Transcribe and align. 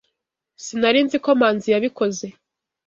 Sinari 0.63 0.99
nzi 1.05 1.17
ko 1.23 1.29
Manzi 1.39 1.67
yabikoze. 1.73 2.25